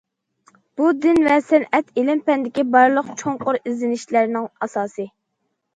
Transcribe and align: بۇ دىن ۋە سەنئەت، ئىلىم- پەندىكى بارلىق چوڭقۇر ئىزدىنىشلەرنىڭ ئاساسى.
بۇ 0.79 0.87
دىن 1.03 1.21
ۋە 1.27 1.35
سەنئەت، 1.49 1.93
ئىلىم- 2.01 2.23
پەندىكى 2.31 2.67
بارلىق 2.79 3.15
چوڭقۇر 3.23 3.61
ئىزدىنىشلەرنىڭ 3.63 4.53
ئاساسى. 4.57 5.11